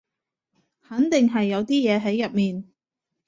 [0.79, 2.67] 肯定係有啲嘢喺入面